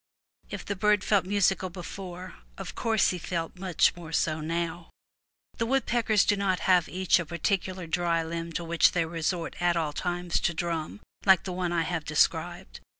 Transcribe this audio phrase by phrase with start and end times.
[0.49, 4.89] If the bird felt musical before, of course he felt much more so now.
[5.59, 9.77] The woodpeckers do not each have a particular dry limb to which they resort at
[9.77, 12.79] all times to drum, like the one I have de scribed.